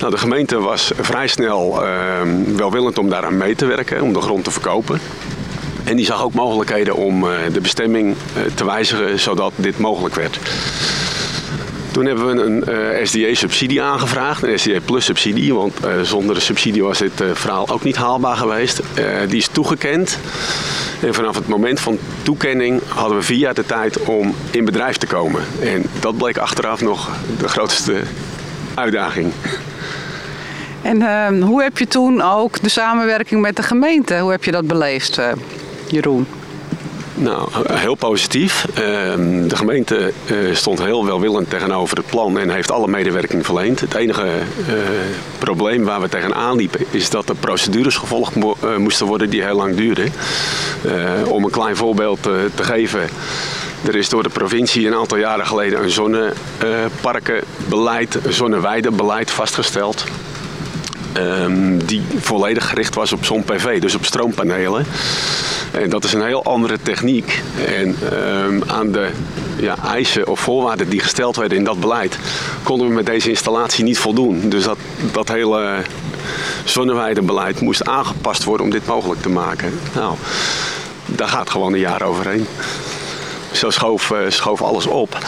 Nou, 0.00 0.12
de 0.12 0.18
gemeente 0.18 0.60
was 0.60 0.92
vrij 1.00 1.26
snel 1.26 1.84
ehm, 1.84 2.56
welwillend 2.56 2.98
om 2.98 3.08
daaraan 3.08 3.36
mee 3.36 3.54
te 3.54 3.66
werken, 3.66 4.02
om 4.02 4.12
de 4.12 4.20
grond 4.20 4.44
te 4.44 4.50
verkopen. 4.50 5.00
En 5.90 5.96
die 5.96 6.04
zag 6.04 6.22
ook 6.22 6.34
mogelijkheden 6.34 6.96
om 6.96 7.24
uh, 7.24 7.30
de 7.52 7.60
bestemming 7.60 8.14
uh, 8.36 8.42
te 8.54 8.64
wijzigen 8.64 9.18
zodat 9.18 9.52
dit 9.56 9.78
mogelijk 9.78 10.14
werd. 10.14 10.38
Toen 11.90 12.06
hebben 12.06 12.26
we 12.26 12.42
een 12.42 12.64
uh, 12.68 13.06
SDA-subsidie 13.06 13.82
aangevraagd, 13.82 14.42
een 14.42 14.58
SDA 14.58 14.80
Plus 14.84 15.04
subsidie, 15.04 15.54
want 15.54 15.74
zonder 16.02 16.34
de 16.34 16.40
subsidie 16.40 16.82
was 16.82 16.98
dit 16.98 17.12
verhaal 17.32 17.68
ook 17.68 17.82
niet 17.82 17.96
haalbaar 17.96 18.36
geweest. 18.36 18.80
die 19.28 19.36
is 19.36 19.48
toegekend. 19.48 20.18
En 21.00 21.14
vanaf 21.14 21.34
het 21.34 21.48
moment 21.48 21.80
van 21.80 21.98
toekenning 22.22 22.80
hadden 22.88 23.16
we 23.16 23.22
vier 23.22 23.38
jaar 23.38 23.54
de 23.54 23.66
tijd 23.66 24.02
om 24.02 24.34
in 24.50 24.64
bedrijf 24.64 24.96
te 24.96 25.06
komen. 25.06 25.42
En 25.60 25.84
dat 26.00 26.16
bleek 26.16 26.38
achteraf 26.38 26.80
nog 26.80 27.08
de 27.38 27.48
grootste 27.48 28.00
uitdaging. 28.74 29.32
En 30.82 31.02
ehm, 31.02 31.40
hoe 31.40 31.62
heb 31.62 31.78
je 31.78 31.86
toen 31.86 32.22
ook 32.22 32.60
de 32.60 32.68
samenwerking 32.68 33.40
met 33.40 33.56
de 33.56 33.62
gemeente, 33.62 34.18
hoe 34.18 34.30
heb 34.30 34.44
je 34.44 34.50
dat 34.50 34.66
beleefd, 34.66 35.18
uh, 35.18 35.32
Jeroen? 35.90 36.26
Nou, 37.14 37.48
heel 37.72 37.94
positief. 37.94 38.66
Ehm, 38.74 39.48
de 39.48 39.56
gemeente 39.56 40.12
eh, 40.26 40.36
stond 40.52 40.82
heel 40.82 41.06
welwillend 41.06 41.50
tegenover 41.50 41.96
het 41.96 42.06
plan 42.06 42.38
en 42.38 42.50
heeft 42.50 42.70
alle 42.70 42.88
medewerking 42.88 43.44
verleend. 43.44 43.80
Het 43.80 43.94
enige 43.94 44.24
uh, 44.24 44.32
probleem 45.38 45.84
waar 45.84 46.00
we 46.00 46.08
tegenaan 46.08 46.56
liepen 46.56 46.84
is 46.90 47.10
dat 47.10 47.28
er 47.28 47.34
procedures 47.34 47.96
gevolgd 47.96 48.34
moesten 48.78 49.06
worden 49.06 49.30
die 49.30 49.42
heel 49.42 49.56
lang 49.56 49.76
duurden. 49.76 50.12
om 51.26 51.44
een 51.44 51.50
klein 51.50 51.76
voorbeeld 51.76 52.22
te 52.22 52.62
geven. 52.62 53.08
Er 53.86 53.96
is 53.96 54.08
door 54.08 54.22
de 54.22 54.28
provincie 54.28 54.86
een 54.86 54.94
aantal 54.94 55.18
jaren 55.18 55.46
geleden 55.46 55.82
een 55.82 55.90
zonneparkenbeleid, 55.90 58.24
een 58.24 58.32
zonneweidebeleid 58.32 59.30
vastgesteld. 59.30 60.04
Um, 61.16 61.84
die 61.84 62.02
volledig 62.20 62.68
gericht 62.68 62.94
was 62.94 63.12
op 63.12 63.24
zon-PV, 63.24 63.80
dus 63.80 63.94
op 63.94 64.04
stroompanelen. 64.04 64.86
En 65.70 65.90
dat 65.90 66.04
is 66.04 66.12
een 66.12 66.24
heel 66.24 66.44
andere 66.44 66.78
techniek. 66.82 67.42
En 67.66 67.96
um, 68.12 68.62
aan 68.66 68.92
de 68.92 69.08
ja, 69.56 69.76
eisen 69.84 70.26
of 70.26 70.40
voorwaarden 70.40 70.88
die 70.88 71.00
gesteld 71.00 71.36
werden 71.36 71.58
in 71.58 71.64
dat 71.64 71.80
beleid, 71.80 72.18
konden 72.62 72.88
we 72.88 72.94
met 72.94 73.06
deze 73.06 73.28
installatie 73.28 73.84
niet 73.84 73.98
voldoen. 73.98 74.48
Dus 74.48 74.64
dat, 74.64 74.78
dat 75.12 75.28
hele 75.28 75.82
zonneweidebeleid 76.64 77.60
moest 77.60 77.84
aangepast 77.84 78.44
worden 78.44 78.66
om 78.66 78.72
dit 78.72 78.86
mogelijk 78.86 79.22
te 79.22 79.28
maken. 79.28 79.78
Nou, 79.94 80.14
daar 81.06 81.28
gaat 81.28 81.50
gewoon 81.50 81.72
een 81.72 81.78
jaar 81.78 82.02
overheen. 82.02 82.46
Zo 83.52 83.70
schoof, 83.70 84.12
schoof 84.28 84.62
alles 84.62 84.86
op. 84.86 85.18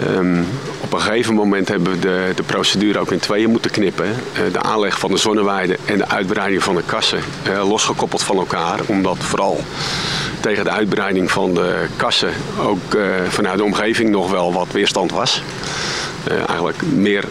Um, 0.00 0.46
op 0.80 0.92
een 0.92 1.00
gegeven 1.00 1.34
moment 1.34 1.68
hebben 1.68 1.92
we 1.92 1.98
de, 1.98 2.32
de 2.34 2.42
procedure 2.42 2.98
ook 2.98 3.12
in 3.12 3.18
tweeën 3.18 3.50
moeten 3.50 3.70
knippen. 3.70 4.06
Uh, 4.06 4.52
de 4.52 4.62
aanleg 4.62 4.98
van 4.98 5.10
de 5.10 5.16
zonneweide 5.16 5.78
en 5.84 5.98
de 5.98 6.08
uitbreiding 6.08 6.62
van 6.62 6.74
de 6.74 6.82
kassen 6.86 7.20
uh, 7.48 7.68
losgekoppeld 7.68 8.22
van 8.22 8.36
elkaar. 8.36 8.80
Omdat 8.86 9.16
vooral 9.18 9.60
tegen 10.40 10.64
de 10.64 10.70
uitbreiding 10.70 11.30
van 11.30 11.54
de 11.54 11.86
kassen 11.96 12.30
ook 12.62 12.94
uh, 12.94 13.04
vanuit 13.28 13.58
de 13.58 13.64
omgeving 13.64 14.10
nog 14.10 14.30
wel 14.30 14.52
wat 14.52 14.72
weerstand 14.72 15.10
was. 15.10 15.42
eigenlijk 16.46 16.82
meer, 16.82 17.24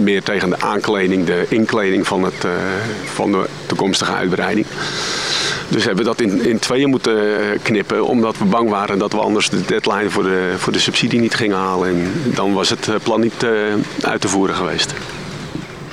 meer 0.00 0.22
tegen 0.22 0.50
de 0.50 0.60
aankleding, 0.60 1.26
de 1.26 1.46
inkleding 1.48 2.06
van, 2.06 2.22
het, 2.22 2.46
van 3.04 3.32
de 3.32 3.48
toekomstige 3.66 4.12
uitbreiding. 4.12 4.66
Dus 5.68 5.84
hebben 5.84 6.04
we 6.04 6.10
dat 6.10 6.20
in, 6.20 6.44
in 6.44 6.58
tweeën 6.58 6.88
moeten 6.88 7.38
eh, 7.38 7.58
knippen, 7.62 8.06
omdat 8.06 8.38
we 8.38 8.44
bang 8.44 8.70
waren 8.70 8.98
dat 8.98 9.12
we 9.12 9.18
anders 9.18 9.50
de 9.50 9.64
deadline 9.64 10.10
voor 10.10 10.22
de, 10.22 10.54
voor 10.56 10.72
de 10.72 10.78
subsidie 10.78 11.20
niet 11.20 11.34
gingen 11.34 11.56
halen. 11.56 11.88
En 11.88 12.12
dan 12.34 12.52
was 12.52 12.70
het 12.70 12.88
eh, 12.88 12.94
plan 13.02 13.20
niet 13.20 13.42
uh, 13.42 13.50
uit 14.00 14.20
te 14.20 14.28
voeren 14.28 14.54
geweest. 14.54 14.94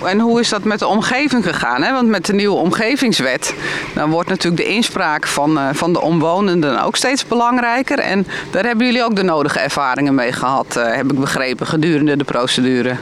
En 0.04 0.20
hoe 0.20 0.40
is 0.40 0.50
dat 0.50 0.64
met 0.64 0.80
de 0.80 0.88
omgeving 0.88 1.44
gegaan? 1.44 1.84
Hè? 1.84 1.94
Want 1.94 2.08
met 2.08 2.26
de 2.26 2.34
nieuwe 2.34 2.56
omgevingswet, 2.56 3.54
dan 3.94 4.10
wordt 4.10 4.30
natuurlijk 4.30 4.64
de 4.64 4.74
inspraak 4.74 5.28
van, 5.28 5.60
van 5.74 5.94
de 5.94 6.02
omwonenden 6.02 6.84
ook 6.84 6.96
steeds 6.96 7.26
belangrijker. 7.26 8.00
En 8.00 8.28
daar 8.52 8.66
hebben 8.66 8.86
jullie 8.86 9.04
ook 9.04 9.16
de 9.16 9.24
nodige 9.24 9.60
ervaringen 9.60 10.16
mee 10.16 10.32
gehad, 10.32 10.74
heb 10.74 11.12
ik 11.12 11.20
begrepen, 11.20 11.68
gedurende 11.68 12.18
de 12.18 12.24
procedure. 12.24 12.96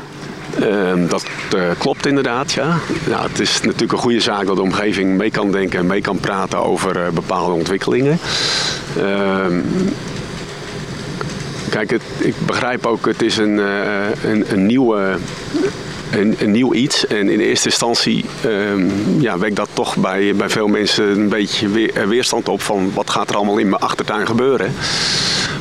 Uh, 0.59 1.09
dat 1.09 1.25
uh, 1.55 1.61
klopt 1.77 2.05
inderdaad, 2.05 2.51
ja. 2.51 2.77
ja. 3.07 3.23
Het 3.23 3.39
is 3.39 3.61
natuurlijk 3.61 3.91
een 3.91 3.97
goede 3.97 4.19
zaak 4.19 4.45
dat 4.45 4.55
de 4.55 4.61
omgeving 4.61 5.17
mee 5.17 5.31
kan 5.31 5.51
denken 5.51 5.79
en 5.79 5.85
mee 5.85 6.01
kan 6.01 6.17
praten 6.17 6.63
over 6.63 6.97
uh, 6.97 7.09
bepaalde 7.09 7.53
ontwikkelingen. 7.53 8.19
Ehm, 8.97 9.59
kijk, 11.69 11.99
ik 12.17 12.35
begrijp 12.45 12.85
ook, 12.85 13.05
het 13.05 13.21
is 13.21 13.37
een, 13.37 13.59
eh, 13.59 14.31
een, 14.31 14.45
een 14.51 14.65
nieuwe 14.65 15.17
een, 16.11 16.35
een, 16.39 16.51
nieuw 16.51 16.73
iets. 16.73 17.07
En 17.07 17.29
in 17.29 17.39
eerste 17.39 17.69
instantie 17.69 18.25
um, 18.45 18.91
ja, 19.19 19.37
wekt 19.37 19.55
dat 19.55 19.69
toch 19.73 19.95
bij, 19.95 20.35
bij 20.35 20.49
veel 20.49 20.67
mensen 20.67 21.09
een 21.09 21.29
beetje 21.29 21.69
weer, 21.69 22.07
weerstand 22.07 22.49
op 22.49 22.61
van 22.61 22.91
wat 22.93 23.09
gaat 23.09 23.29
er 23.29 23.35
allemaal 23.35 23.57
in 23.57 23.69
mijn 23.69 23.81
achtertuin 23.81 24.27
gebeuren. 24.27 24.73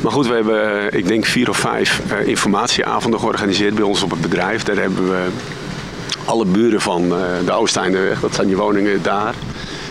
Maar 0.03 0.13
goed, 0.13 0.27
we 0.27 0.35
hebben, 0.35 0.93
ik 0.93 1.09
denk, 1.09 1.25
vier 1.25 1.49
of 1.49 1.57
vijf 1.57 2.01
uh, 2.13 2.27
informatieavonden 2.27 3.21
georganiseerd 3.21 3.75
bij 3.75 3.85
ons 3.85 4.03
op 4.03 4.11
het 4.11 4.21
bedrijf. 4.21 4.63
Daar 4.63 4.77
hebben 4.77 5.11
we 5.11 5.27
alle 6.25 6.45
buren 6.45 6.81
van 6.81 7.05
uh, 7.05 7.19
de 7.45 7.53
Oosteindeweg, 7.53 8.21
dat 8.21 8.35
zijn 8.35 8.47
die 8.47 8.57
woningen 8.57 9.03
daar. 9.03 9.35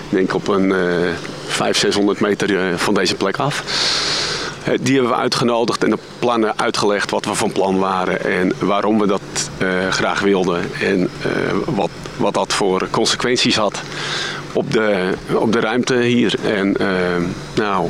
Ik 0.10 0.18
denk 0.18 0.34
op 0.34 0.48
een 0.48 0.66
uh, 0.66 0.78
500, 1.46 1.78
600 1.78 2.20
meter 2.20 2.78
van 2.80 2.94
deze 2.94 3.16
plek 3.16 3.38
af. 3.38 3.64
Die 4.82 4.94
hebben 4.94 5.12
we 5.12 5.18
uitgenodigd 5.18 5.84
en 5.84 5.90
de 5.90 5.98
plannen 6.20 6.54
uitgelegd 6.56 7.12
wat 7.12 7.26
we 7.26 7.36
van 7.36 7.52
plan 7.52 7.80
waren 7.80 8.26
en 8.26 8.54
waarom 8.60 9.00
we 9.00 9.08
dat 9.08 9.22
graag 9.90 10.20
wilden 10.20 10.72
en 10.82 11.10
wat, 11.66 11.90
wat 12.18 12.34
dat 12.34 12.54
voor 12.54 12.88
consequenties 12.90 13.56
had 13.56 13.82
op 14.54 14.72
de, 14.72 15.14
op 15.34 15.52
de 15.52 15.60
ruimte 15.60 15.96
hier. 15.96 16.36
En 16.46 16.76
nou, 17.54 17.90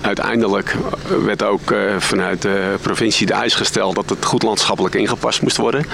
uiteindelijk 0.00 0.76
werd 1.24 1.42
ook 1.42 1.70
uh, 1.70 1.96
vanuit 1.98 2.42
de 2.42 2.74
provincie 2.80 3.26
de 3.26 3.32
eis 3.32 3.54
gesteld 3.54 3.94
dat 3.94 4.10
het 4.10 4.24
goed 4.24 4.42
landschappelijk 4.42 4.94
ingepast 4.94 5.42
moest 5.42 5.56
worden. 5.56 5.86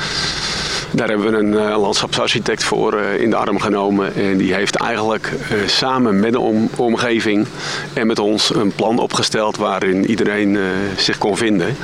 Daar 0.90 1.08
hebben 1.08 1.30
we 1.30 1.38
een 1.38 1.52
uh, 1.52 1.80
landschapsarchitect 1.80 2.64
voor 2.64 2.94
uh, 2.94 3.20
in 3.20 3.30
de 3.30 3.36
arm 3.36 3.60
genomen. 3.60 4.14
En 4.14 4.36
die 4.36 4.54
heeft 4.54 4.76
eigenlijk 4.76 5.32
samen 5.66 6.20
met 6.20 6.32
de 6.32 6.38
om 6.38 6.70
omgeving 6.76 7.46
en 7.92 8.06
met 8.06 8.18
ons 8.18 8.54
een 8.54 8.72
plan 8.72 8.98
opgesteld 8.98 9.56
waarin 9.56 10.06
iedereen 10.10 10.58
zich 10.96 11.18
kon 11.18 11.36
vinden. 11.36 11.76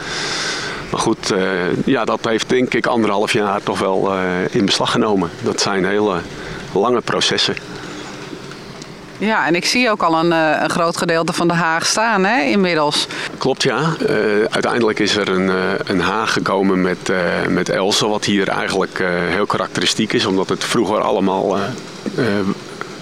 Maar 0.90 1.00
goed, 1.00 1.34
ja, 1.84 2.04
dat 2.04 2.18
heeft 2.22 2.48
denk 2.48 2.74
ik 2.74 2.86
anderhalf 2.86 3.32
jaar 3.32 3.62
toch 3.62 3.78
wel 3.78 4.12
in 4.50 4.64
beslag 4.64 4.90
genomen. 4.90 5.30
Dat 5.42 5.60
zijn 5.60 5.84
hele 5.84 6.20
lange 6.72 7.00
processen. 7.00 7.54
Ja, 9.18 9.46
en 9.46 9.54
ik 9.54 9.64
zie 9.64 9.90
ook 9.90 10.02
al 10.02 10.18
een, 10.18 10.30
uh, 10.30 10.62
een 10.62 10.70
groot 10.70 10.96
gedeelte 10.96 11.32
van 11.32 11.48
de 11.48 11.54
Haag 11.54 11.86
staan 11.86 12.24
hè, 12.24 12.42
inmiddels. 12.42 13.06
Klopt, 13.38 13.62
ja. 13.62 13.96
uiteindelijk 14.50 14.98
is 14.98 15.16
er 15.16 15.28
een, 15.28 15.50
een 15.84 16.00
Haag 16.00 16.32
gekomen 16.32 16.80
met, 16.80 17.12
met 17.48 17.68
Else, 17.68 18.08
wat 18.08 18.24
hier 18.24 18.48
eigenlijk 18.48 19.04
heel 19.28 19.46
karakteristiek 19.46 20.12
is. 20.12 20.26
Omdat 20.26 20.48
het 20.48 20.64
vroeger 20.64 21.00
allemaal 21.00 21.58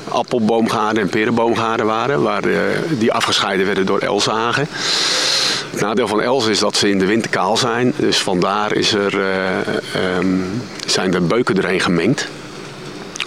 appelboomgaarden 0.09 1.03
en 1.03 1.09
perenboomgaarden 1.09 1.87
waren. 1.87 2.23
Waar 2.23 2.43
die 2.99 3.13
afgescheiden 3.13 3.67
werden 3.67 3.87
door 3.87 3.99
Elsenhagen. 3.99 4.69
Het 5.71 5.81
nadeel 5.81 6.09
van 6.09 6.23
Els 6.23 6.47
is 6.47 6.59
dat 6.59 6.77
ze 6.77 6.91
in 6.91 6.99
de 6.99 7.07
winter 7.07 7.31
kaal 7.31 7.57
zijn. 7.57 7.93
Dus 7.97 8.23
vandaar 8.23 8.75
is 8.75 8.93
er, 8.95 9.15
um, 10.19 10.63
zijn 10.87 11.11
de 11.11 11.21
beuken 11.21 11.57
erheen 11.57 11.81
gemengd. 11.81 12.29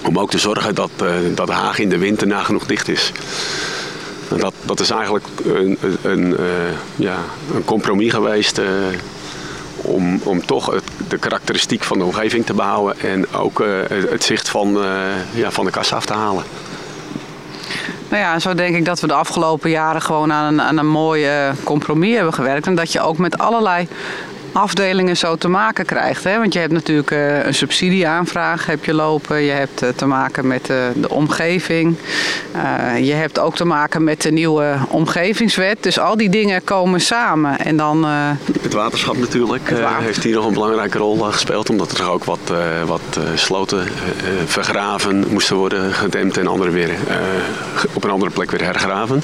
Om 0.08 0.20
ook 0.20 0.30
te 0.30 0.38
zorgen 0.38 0.76
dat, 0.76 0.90
uh, 1.04 1.10
dat 1.36 1.50
haag 1.50 1.80
in 1.80 1.90
de 1.90 1.98
winter 1.98 2.28
nagenoeg 2.28 2.66
dicht 2.66 2.88
is. 2.88 3.12
Dat, 4.38 4.54
dat 4.62 4.80
is 4.80 4.90
eigenlijk 4.90 5.26
een, 5.46 5.78
een, 6.02 6.30
uh, 6.30 6.38
ja, 6.96 7.18
een 7.56 7.66
compromis 7.66 8.12
geweest 8.12 8.62
om, 9.76 10.20
om 10.24 10.46
toch 10.46 10.82
de 11.08 11.18
karakteristiek 11.18 11.84
van 11.84 11.98
de 11.98 12.04
omgeving 12.04 12.46
te 12.46 12.54
behouden 12.54 13.00
en 13.00 13.34
ook 13.34 13.64
het 14.10 14.24
zicht 14.24 14.50
van, 14.50 14.78
ja, 15.34 15.52
van 15.52 15.66
de 15.66 15.72
kas 15.72 15.94
af 15.94 16.06
te 16.06 16.14
halen. 16.14 16.44
Nou 18.10 18.22
ja, 18.22 18.40
zo 18.40 18.56
denk 18.56 18.76
ik 18.76 18.86
dat 18.86 19.00
we 19.00 19.08
de 19.08 19.14
afgelopen 19.14 19.70
jaren 19.70 20.02
gewoon 20.02 20.32
aan 20.32 20.54
een, 20.54 20.62
aan 20.62 20.78
een 20.78 20.88
mooi 20.88 21.28
compromis 21.64 22.16
hebben 22.16 22.34
gewerkt. 22.34 22.68
En 22.68 22.76
dat 22.76 22.92
je 22.92 23.02
ook 23.02 23.18
met 23.18 23.38
allerlei 23.38 23.88
afdelingen 24.56 25.18
zo 25.18 25.36
te 25.36 25.48
maken 25.48 25.86
krijgt. 25.86 26.24
Hè? 26.24 26.38
Want 26.40 26.54
je 26.54 26.60
hebt 26.60 26.72
natuurlijk 26.72 27.12
uh, 27.12 27.46
een 27.46 27.54
subsidieaanvraag 27.54 28.66
heb 28.66 28.86
je 28.86 28.94
lopen. 28.94 29.42
Je 29.42 29.52
hebt 29.52 29.84
uh, 29.84 29.90
te 29.90 30.06
maken 30.06 30.48
met 30.48 30.70
uh, 30.70 30.78
de 30.96 31.10
omgeving. 31.10 31.96
je 33.02 33.14
hebt 33.14 33.40
ook 33.40 33.56
te 33.56 33.66
maken 33.66 34.04
met 34.04 34.22
de 34.22 34.32
nieuwe 34.32 34.78
omgevingswet. 34.90 35.84
Dus 35.84 36.00
al 36.00 36.18
die 36.18 36.30
dingen 36.30 36.64
komen 36.64 37.02
samen. 37.02 37.60
En 37.60 37.78
dan, 37.78 38.04
het 38.62 38.74
waterschap 38.74 39.18
natuurlijk 39.18 39.70
het 39.70 39.80
water. 39.80 40.04
heeft 40.04 40.24
hier 40.24 40.36
nog 40.36 40.46
een 40.46 40.54
belangrijke 40.54 40.98
rol 40.98 41.18
gespeeld. 41.18 41.70
Omdat 41.70 41.98
er 41.98 42.10
ook 42.10 42.24
wat, 42.24 42.54
wat 42.86 43.20
sloten 43.36 43.88
vergraven 44.46 45.26
moesten 45.30 45.56
worden 45.56 45.94
gedempt. 45.94 46.38
En 46.38 46.48
andere 46.48 46.72
weer 46.72 46.90
op 47.94 48.04
een 48.04 48.10
andere 48.10 48.32
plek 48.32 48.52
weer 48.52 48.64
hergraven. 48.64 49.24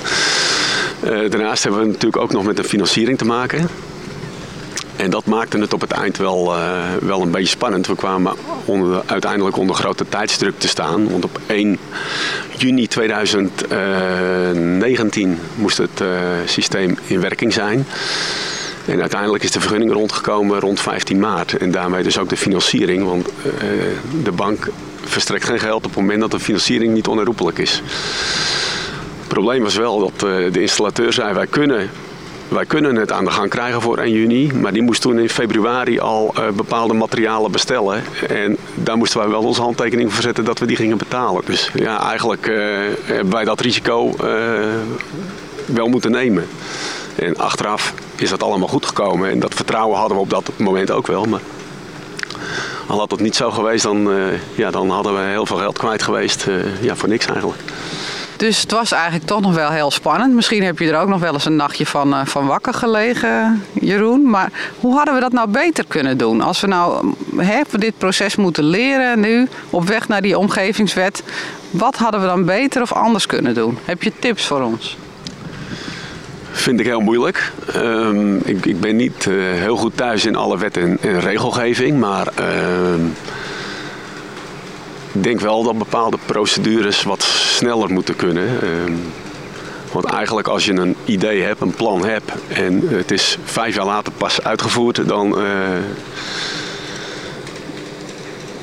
daarnaast 1.02 1.64
hebben 1.64 1.82
we 1.82 1.88
natuurlijk 1.88 2.22
ook 2.22 2.32
nog 2.32 2.44
met 2.44 2.58
de 2.58 2.64
financiering 2.64 3.18
te 3.18 3.26
maken. 3.26 3.70
En 5.02 5.10
dat 5.10 5.26
maakte 5.26 5.58
het 5.58 5.74
op 5.74 5.82
het 5.82 5.92
eind 5.92 6.18
wel, 6.18 6.56
uh, 6.56 6.80
wel 7.02 7.22
een 7.22 7.32
beetje 7.32 7.48
spannend. 7.48 7.88
We 7.88 7.96
kwamen 7.96 8.36
uiteindelijk 9.06 9.58
onder 9.58 9.76
grote 9.76 10.06
tijdsdruk 10.10 10.60
te 10.60 10.68
staan. 10.68 11.10
Want 11.10 11.24
op 11.24 11.40
1 11.46 11.78
juni 12.58 12.88
2019 12.88 15.40
moest 15.56 15.78
het 15.78 16.02
uh, 16.02 16.08
systeem 16.46 16.98
in 17.08 17.22
werking 17.22 17.54
zijn. 17.54 17.86
En 18.86 19.02
uiteindelijk 19.02 19.44
is 19.44 19.52
de 19.52 19.60
vergunning 19.60 19.92
rondgekomen 19.92 20.60
rond 20.60 20.80
15 20.80 21.20
maart. 21.20 21.58
En 21.58 21.72
daarmee 21.72 22.04
dus 22.04 22.18
ook 22.18 22.30
de 22.30 22.38
financiering. 22.38 23.06
Want 23.06 23.30
de 24.24 24.32
bank 24.32 24.68
verstrekt 25.04 25.46
geen 25.46 25.60
geld 25.60 25.86
op 25.86 25.92
het 25.92 25.96
moment 25.96 26.22
dat 26.22 26.32
de 26.32 26.40
financiering 26.40 26.94
niet 26.94 27.08
onherroepelijk 27.08 27.58
is. 27.58 27.82
Het 29.20 29.28
probleem 29.28 29.64
was 29.64 29.76
wel 29.76 30.00
dat 30.00 30.20
de 30.54 30.62
installateur 30.62 31.14
zei: 31.14 31.34
wij 31.34 31.48
kunnen 31.48 31.90
wij 32.52 32.66
kunnen 32.66 32.96
het 32.96 33.12
aan 33.12 33.26
de 33.26 33.32
gang 33.32 33.50
krijgen 33.50 33.82
voor 33.82 33.98
1 33.98 34.12
juni. 34.12 34.52
Maar 34.54 34.74
die 34.74 34.82
moest 34.82 35.02
toen 35.02 35.20
in 35.20 35.30
februari 35.30 36.00
al 36.00 36.34
uh, 36.38 36.50
bepaalde 36.50 36.94
materialen 36.94 37.52
bestellen. 37.52 38.04
En 38.28 38.58
daar 38.76 38.98
moesten 38.98 39.20
wij 39.20 39.30
wel 39.30 39.44
onze 39.44 39.62
handtekening 39.62 40.14
voor 40.14 40.24
zetten 40.24 40.46
dat 40.46 40.60
we 40.60 40.66
die 40.66 40.76
gingen 40.76 40.98
betalen. 40.98 41.42
Dus 41.46 41.72
ja, 41.74 42.08
eigenlijk 42.10 42.48
uh, 42.48 42.58
hebben 43.04 43.34
wij 43.34 43.44
dat 43.44 43.60
risico 43.60 44.16
wel 45.66 45.88
moeten 45.88 46.12
nemen. 46.12 46.48
En 47.16 47.38
achteraf 47.38 47.94
is 48.16 48.30
dat 48.30 48.44
allemaal 48.44 48.68
goed 48.68 48.86
gekomen. 48.86 49.30
En 49.30 49.40
dat 49.40 49.54
vertrouwen 49.54 49.98
hadden 49.98 50.18
we 50.18 50.24
op 50.24 50.30
dat 50.30 50.52
moment 50.58 50.92
ook 50.92 51.08
wel. 51.08 51.26
Maar 51.26 51.42
al 52.88 53.00
had 53.00 53.12
het 53.12 53.20
niet 53.20 53.36
zo 53.36 53.52
geweest, 53.52 53.84
dan, 53.84 54.10
ja, 54.56 54.72
dan 54.72 54.90
hadden 54.90 55.14
we 55.14 55.30
heel 55.30 55.46
veel 55.46 55.58
geld 55.58 55.78
kwijt 55.78 56.04
geweest. 56.04 56.48
ja, 56.82 56.96
voor 56.96 57.10
niks 57.10 57.26
eigenlijk. 57.26 57.60
Dus 58.42 58.62
het 58.62 58.72
was 58.72 58.92
eigenlijk 58.92 59.26
toch 59.26 59.42
nog 59.42 59.54
wel 59.54 59.70
heel 59.70 59.92
spannend. 59.92 60.34
Misschien 60.34 60.64
heb 60.64 60.80
je 60.80 60.92
er 60.92 61.00
ook 61.00 61.08
nog 61.08 61.20
wel 61.20 61.34
eens 61.34 61.46
een 61.46 61.56
nachtje 61.56 61.86
van, 61.86 62.14
uh, 62.14 62.26
van 62.26 62.46
wakker 62.46 62.74
gelegen, 62.74 63.64
Jeroen. 63.74 64.30
Maar 64.30 64.52
hoe 64.80 64.96
hadden 64.96 65.14
we 65.14 65.20
dat 65.20 65.32
nou 65.32 65.50
beter 65.50 65.86
kunnen 65.88 66.18
doen? 66.18 66.42
Als 66.42 66.62
we 66.62 66.68
nou 66.68 67.14
hè, 67.38 67.62
dit 67.72 67.98
proces 67.98 68.36
moeten 68.36 68.64
leren 68.64 69.20
nu, 69.20 69.48
op 69.70 69.88
weg 69.88 70.08
naar 70.08 70.22
die 70.22 70.38
omgevingswet. 70.38 71.24
Wat 71.70 71.96
hadden 71.96 72.22
we 72.22 72.28
dan 72.28 72.46
beter 72.46 72.82
of 72.82 72.94
anders 72.94 73.26
kunnen 73.26 73.54
doen? 73.54 73.78
Heb 73.86 74.04
je 74.04 74.12
tips 74.20 74.46
voor 74.46 74.62
ons? 74.62 74.98
Vind 76.52 76.80
ik 76.80 76.86
heel 76.86 77.00
moeilijk. 77.00 77.52
Um, 77.76 78.42
ik, 78.44 78.66
ik, 78.66 78.80
ben 78.80 78.96
niet 78.96 79.26
uh, 79.26 79.36
heel 79.52 79.76
goed 79.76 79.98
thuis 79.98 80.26
in 80.26 80.36
alle 80.36 80.58
wet 80.58 80.78
en, 80.78 80.98
regelgeving. 81.02 82.00
Maar... 82.00 82.28
Uh, 82.40 82.46
ik 85.14 85.24
denk 85.24 85.40
wel 85.40 85.64
dat 85.64 85.78
bepaalde 85.78 86.18
procedures 86.26 87.04
wat 87.04 87.24
sneller 87.24 87.92
moeten 87.92 88.16
kunnen. 88.16 88.48
Ehm, 88.62 88.94
want 89.92 90.06
eigenlijk 90.06 90.48
als 90.48 90.66
je 90.66 90.74
een 90.74 90.96
idee 91.06 91.42
hebt, 91.42 91.62
een 91.62 91.74
plan 91.74 92.06
hebt 92.06 92.32
en 92.48 92.88
het 92.88 93.12
is 93.12 93.38
vijf 93.44 93.76
jaar 93.76 93.86
later 93.86 94.14
pas 94.18 94.44
uitgevoerd, 94.44 95.08
dan. 95.08 95.40
Uh, 95.40 95.46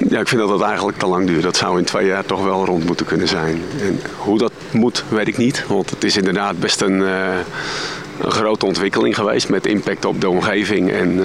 ja, 0.08 0.20
ik 0.20 0.28
vind 0.28 0.40
dat 0.40 0.50
dat 0.50 0.62
eigenlijk 0.62 0.98
te 0.98 1.06
lang 1.06 1.26
duurt. 1.26 1.42
Dat 1.42 1.56
zou 1.56 1.78
in 1.78 1.84
twee 1.84 2.06
jaar 2.06 2.24
toch 2.24 2.44
wel 2.44 2.64
rond 2.64 2.84
moeten 2.84 3.06
kunnen 3.06 3.28
zijn. 3.28 3.62
En 3.80 4.00
hoe 4.16 4.38
dat 4.38 4.52
moet, 4.70 5.04
weet 5.08 5.28
ik 5.28 5.36
niet. 5.36 5.64
Want 5.66 5.90
het 5.90 6.04
is 6.04 6.16
inderdaad 6.16 6.58
best 6.58 6.80
een, 6.80 7.00
een 7.00 8.30
grote 8.30 8.66
ontwikkeling 8.66 9.14
geweest 9.14 9.48
met 9.48 9.66
impact 9.66 10.04
op 10.04 10.20
de 10.20 10.28
omgeving. 10.28 10.90
En 10.90 11.18
uh, 11.18 11.24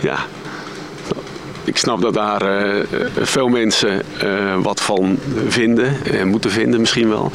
ja, 0.00 0.18
ik 1.70 1.76
snap 1.76 2.00
dat 2.00 2.14
daar 2.14 2.42
uh, 2.42 2.84
veel 3.20 3.48
mensen 3.48 4.02
uh, 4.24 4.56
wat 4.62 4.80
van 4.80 5.18
vinden 5.48 5.96
en 6.12 6.28
moeten 6.28 6.50
vinden 6.50 6.80
misschien 6.80 7.08
wel. 7.08 7.30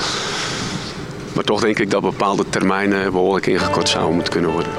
Maar 1.33 1.43
toch 1.43 1.61
denk 1.61 1.79
ik 1.79 1.91
dat 1.91 2.01
bepaalde 2.01 2.45
termijnen 2.49 3.11
behoorlijk 3.11 3.45
ingekort 3.45 3.89
zouden 3.89 4.13
moeten 4.13 4.33
kunnen 4.33 4.51
worden. 4.51 4.71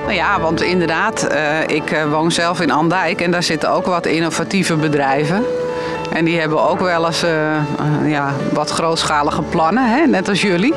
Nou 0.00 0.12
ja, 0.12 0.40
want 0.40 0.62
inderdaad, 0.62 1.28
uh, 1.32 1.76
ik 1.76 2.06
woon 2.10 2.32
zelf 2.32 2.60
in 2.60 2.70
Andijk 2.70 3.20
en 3.20 3.30
daar 3.30 3.42
zitten 3.42 3.70
ook 3.70 3.86
wat 3.86 4.06
innovatieve 4.06 4.76
bedrijven. 4.76 5.44
En 6.12 6.24
die 6.24 6.38
hebben 6.38 6.68
ook 6.68 6.80
wel 6.80 7.06
eens 7.06 7.24
ja, 8.04 8.34
wat 8.52 8.70
grootschalige 8.70 9.42
plannen, 9.42 9.90
hè? 9.90 10.06
net 10.06 10.28
als 10.28 10.42
jullie. 10.42 10.74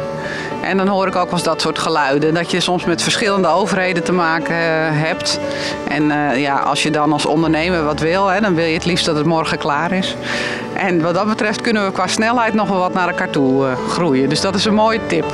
En 0.61 0.77
dan 0.77 0.87
hoor 0.87 1.07
ik 1.07 1.15
ook 1.15 1.25
wel 1.25 1.33
eens 1.33 1.43
dat 1.43 1.61
soort 1.61 1.79
geluiden. 1.79 2.33
Dat 2.33 2.51
je 2.51 2.59
soms 2.59 2.85
met 2.85 3.01
verschillende 3.01 3.47
overheden 3.47 4.03
te 4.03 4.11
maken 4.11 4.55
uh, 4.55 4.61
hebt. 4.91 5.39
En 5.87 6.03
uh, 6.03 6.41
ja, 6.41 6.59
als 6.59 6.83
je 6.83 6.91
dan 6.91 7.13
als 7.13 7.25
ondernemer 7.25 7.83
wat 7.83 7.99
wil, 7.99 8.27
hè, 8.27 8.41
dan 8.41 8.55
wil 8.55 8.65
je 8.65 8.73
het 8.73 8.85
liefst 8.85 9.05
dat 9.05 9.15
het 9.15 9.25
morgen 9.25 9.57
klaar 9.57 9.91
is. 9.91 10.15
En 10.73 11.01
wat 11.01 11.13
dat 11.13 11.27
betreft 11.27 11.61
kunnen 11.61 11.85
we 11.85 11.91
qua 11.91 12.07
snelheid 12.07 12.53
nog 12.53 12.67
wel 12.67 12.79
wat 12.79 12.93
naar 12.93 13.07
elkaar 13.07 13.29
toe 13.29 13.67
uh, 13.67 13.73
groeien. 13.89 14.29
Dus 14.29 14.41
dat 14.41 14.55
is 14.55 14.65
een 14.65 14.73
mooie 14.73 14.99
tip. 15.07 15.25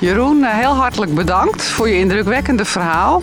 Jeroen, 0.00 0.44
heel 0.44 0.74
hartelijk 0.74 1.14
bedankt 1.14 1.62
voor 1.62 1.88
je 1.88 1.98
indrukwekkende 1.98 2.64
verhaal. 2.64 3.22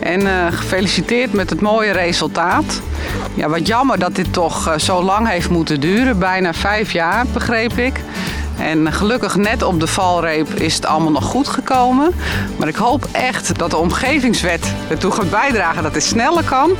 En 0.00 0.20
uh, 0.20 0.46
gefeliciteerd 0.50 1.32
met 1.32 1.50
het 1.50 1.60
mooie 1.60 1.90
resultaat. 1.90 2.80
Ja, 3.34 3.48
wat 3.48 3.66
jammer 3.66 3.98
dat 3.98 4.14
dit 4.14 4.32
toch 4.32 4.68
uh, 4.68 4.78
zo 4.78 5.02
lang 5.02 5.28
heeft 5.28 5.50
moeten 5.50 5.80
duren. 5.80 6.18
Bijna 6.18 6.54
vijf 6.54 6.92
jaar, 6.92 7.26
begreep 7.32 7.78
ik. 7.78 8.00
En 8.60 8.92
gelukkig 8.92 9.36
net 9.36 9.62
op 9.62 9.80
de 9.80 9.86
valreep 9.86 10.48
is 10.54 10.74
het 10.74 10.86
allemaal 10.86 11.10
nog 11.10 11.24
goed 11.24 11.48
gekomen. 11.48 12.14
Maar 12.56 12.68
ik 12.68 12.76
hoop 12.76 13.08
echt 13.12 13.58
dat 13.58 13.70
de 13.70 13.76
omgevingswet 13.76 14.74
ertoe 14.88 15.10
gaat 15.10 15.30
bijdragen 15.30 15.82
dat 15.82 15.94
het 15.94 16.02
sneller 16.02 16.44
kan. 16.44 16.70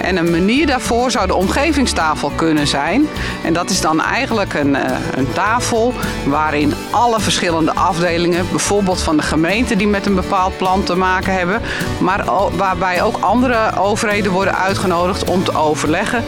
En 0.00 0.16
een 0.16 0.30
manier 0.30 0.66
daarvoor 0.66 1.10
zou 1.10 1.26
de 1.26 1.34
omgevingstafel 1.34 2.30
kunnen 2.34 2.66
zijn. 2.66 3.08
En 3.44 3.52
dat 3.52 3.70
is 3.70 3.80
dan 3.80 4.02
eigenlijk 4.02 4.54
een, 4.54 4.76
een 5.16 5.32
tafel 5.32 5.94
waarin 6.24 6.74
alle 6.90 7.20
verschillende 7.20 7.74
afdelingen, 7.74 8.46
bijvoorbeeld 8.50 9.02
van 9.02 9.16
de 9.16 9.22
gemeente 9.22 9.76
die 9.76 9.88
met 9.88 10.06
een 10.06 10.14
bepaald 10.14 10.56
plan 10.56 10.82
te 10.82 10.96
maken 10.96 11.32
hebben, 11.32 11.60
maar 11.98 12.24
waarbij 12.56 13.02
ook 13.02 13.16
andere 13.20 13.76
overheden 13.78 14.32
worden 14.32 14.56
uitgenodigd 14.56 15.24
om 15.24 15.44
te 15.44 15.56
overleggen 15.56 16.24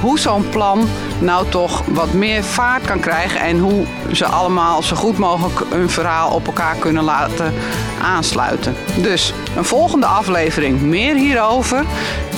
hoe 0.00 0.18
zo'n 0.18 0.48
plan 0.48 0.88
nou 1.18 1.48
toch 1.48 1.82
wat 1.86 2.12
meer 2.12 2.44
vaart 2.44 2.84
kan 2.84 3.00
krijgen 3.00 3.40
en 3.40 3.58
hoe 3.58 3.84
ze 4.12 4.26
allemaal 4.26 4.82
zo 4.82 4.96
goed 4.96 5.18
mogelijk 5.18 5.60
hun 5.70 5.90
verhaal 5.90 6.30
op 6.30 6.46
elkaar 6.46 6.74
kunnen 6.74 7.04
laten 7.04 7.54
aansluiten. 8.02 8.76
Dus 8.96 9.32
een 9.56 9.64
volgende 9.64 10.06
aflevering 10.06 10.80
meer 10.80 11.14
hierover. 11.14 11.84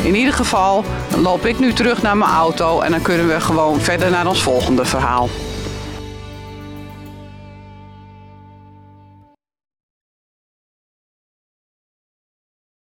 In 0.03 0.15
ieder 0.15 0.35
geval 0.35 0.85
loop 1.17 1.47
ik 1.47 1.59
nu 1.59 1.73
terug 1.73 2.03
naar 2.03 2.17
mijn 2.17 2.31
auto 2.31 2.81
en 2.81 2.91
dan 2.91 3.03
kunnen 3.03 3.29
we 3.29 3.41
gewoon 3.41 3.81
verder 3.81 4.11
naar 4.11 4.27
ons 4.27 4.43
volgende 4.43 4.85
verhaal. 4.85 5.29